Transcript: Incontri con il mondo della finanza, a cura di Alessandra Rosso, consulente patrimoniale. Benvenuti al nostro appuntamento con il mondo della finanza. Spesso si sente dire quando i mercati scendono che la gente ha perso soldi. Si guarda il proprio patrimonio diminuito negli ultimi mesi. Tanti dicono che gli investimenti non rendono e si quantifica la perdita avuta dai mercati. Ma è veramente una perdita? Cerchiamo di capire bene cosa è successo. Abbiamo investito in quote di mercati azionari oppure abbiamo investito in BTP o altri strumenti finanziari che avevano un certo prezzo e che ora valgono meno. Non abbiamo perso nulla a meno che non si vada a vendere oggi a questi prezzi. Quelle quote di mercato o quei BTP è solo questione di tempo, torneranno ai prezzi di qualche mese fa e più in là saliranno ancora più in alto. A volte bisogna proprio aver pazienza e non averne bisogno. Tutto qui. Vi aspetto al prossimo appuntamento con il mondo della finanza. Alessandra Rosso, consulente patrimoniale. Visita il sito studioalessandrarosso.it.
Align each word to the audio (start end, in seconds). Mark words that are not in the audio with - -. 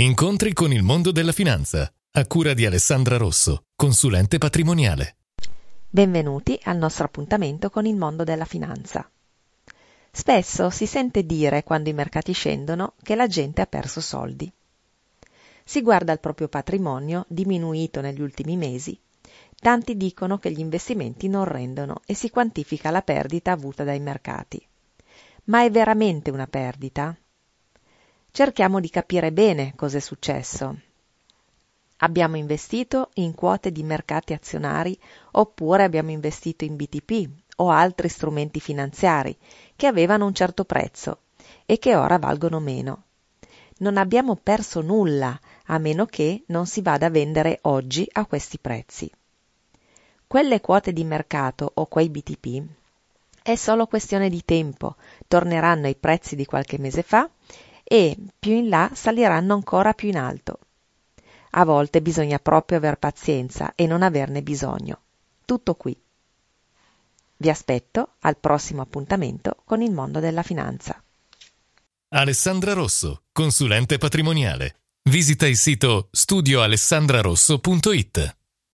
Incontri 0.00 0.52
con 0.52 0.72
il 0.72 0.84
mondo 0.84 1.10
della 1.10 1.32
finanza, 1.32 1.92
a 2.12 2.26
cura 2.28 2.54
di 2.54 2.64
Alessandra 2.64 3.16
Rosso, 3.16 3.64
consulente 3.74 4.38
patrimoniale. 4.38 5.16
Benvenuti 5.90 6.56
al 6.62 6.76
nostro 6.76 7.04
appuntamento 7.04 7.68
con 7.68 7.84
il 7.84 7.96
mondo 7.96 8.22
della 8.22 8.44
finanza. 8.44 9.10
Spesso 10.12 10.70
si 10.70 10.86
sente 10.86 11.26
dire 11.26 11.64
quando 11.64 11.88
i 11.88 11.94
mercati 11.94 12.30
scendono 12.30 12.94
che 13.02 13.16
la 13.16 13.26
gente 13.26 13.60
ha 13.60 13.66
perso 13.66 14.00
soldi. 14.00 14.48
Si 15.64 15.82
guarda 15.82 16.12
il 16.12 16.20
proprio 16.20 16.46
patrimonio 16.46 17.24
diminuito 17.26 18.00
negli 18.00 18.20
ultimi 18.20 18.56
mesi. 18.56 18.96
Tanti 19.58 19.96
dicono 19.96 20.38
che 20.38 20.52
gli 20.52 20.60
investimenti 20.60 21.26
non 21.26 21.42
rendono 21.42 22.02
e 22.06 22.14
si 22.14 22.30
quantifica 22.30 22.92
la 22.92 23.02
perdita 23.02 23.50
avuta 23.50 23.82
dai 23.82 23.98
mercati. 23.98 24.64
Ma 25.46 25.64
è 25.64 25.72
veramente 25.72 26.30
una 26.30 26.46
perdita? 26.46 27.18
Cerchiamo 28.30 28.80
di 28.80 28.90
capire 28.90 29.32
bene 29.32 29.72
cosa 29.76 29.98
è 29.98 30.00
successo. 30.00 30.78
Abbiamo 31.98 32.36
investito 32.36 33.10
in 33.14 33.34
quote 33.34 33.72
di 33.72 33.82
mercati 33.82 34.32
azionari 34.32 34.96
oppure 35.32 35.82
abbiamo 35.82 36.10
investito 36.10 36.64
in 36.64 36.76
BTP 36.76 37.28
o 37.56 37.70
altri 37.70 38.08
strumenti 38.08 38.60
finanziari 38.60 39.36
che 39.74 39.86
avevano 39.86 40.26
un 40.26 40.34
certo 40.34 40.64
prezzo 40.64 41.22
e 41.66 41.78
che 41.78 41.96
ora 41.96 42.18
valgono 42.18 42.60
meno. 42.60 43.02
Non 43.78 43.96
abbiamo 43.96 44.36
perso 44.36 44.80
nulla 44.80 45.38
a 45.66 45.78
meno 45.78 46.06
che 46.06 46.44
non 46.46 46.66
si 46.66 46.82
vada 46.82 47.06
a 47.06 47.10
vendere 47.10 47.58
oggi 47.62 48.08
a 48.12 48.26
questi 48.26 48.58
prezzi. 48.58 49.10
Quelle 50.26 50.60
quote 50.60 50.92
di 50.92 51.04
mercato 51.04 51.70
o 51.74 51.86
quei 51.86 52.10
BTP 52.10 52.62
è 53.42 53.54
solo 53.54 53.86
questione 53.86 54.28
di 54.28 54.44
tempo, 54.44 54.96
torneranno 55.26 55.86
ai 55.86 55.96
prezzi 55.96 56.36
di 56.36 56.44
qualche 56.44 56.78
mese 56.78 57.02
fa 57.02 57.28
e 57.90 58.18
più 58.38 58.52
in 58.52 58.68
là 58.68 58.90
saliranno 58.92 59.54
ancora 59.54 59.94
più 59.94 60.08
in 60.08 60.18
alto. 60.18 60.58
A 61.52 61.64
volte 61.64 62.02
bisogna 62.02 62.38
proprio 62.38 62.76
aver 62.76 62.98
pazienza 62.98 63.72
e 63.74 63.86
non 63.86 64.02
averne 64.02 64.42
bisogno. 64.42 65.00
Tutto 65.46 65.74
qui. 65.74 65.98
Vi 67.38 67.48
aspetto 67.48 68.16
al 68.20 68.36
prossimo 68.36 68.82
appuntamento 68.82 69.62
con 69.64 69.80
il 69.80 69.92
mondo 69.92 70.20
della 70.20 70.42
finanza. 70.42 71.02
Alessandra 72.08 72.74
Rosso, 72.74 73.22
consulente 73.32 73.96
patrimoniale. 73.96 74.74
Visita 75.04 75.46
il 75.46 75.56
sito 75.56 76.08
studioalessandrarosso.it. 76.10 78.37